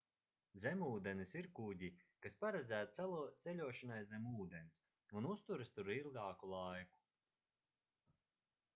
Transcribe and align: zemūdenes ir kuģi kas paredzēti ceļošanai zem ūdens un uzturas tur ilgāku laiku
zemūdenes 0.61 1.33
ir 1.41 1.49
kuģi 1.59 1.89
kas 2.25 2.37
paredzēti 2.45 3.05
ceļošanai 3.45 3.99
zem 4.15 4.27
ūdens 4.31 4.81
un 5.21 5.29
uzturas 5.35 5.73
tur 5.77 5.95
ilgāku 6.01 6.53
laiku 6.57 7.05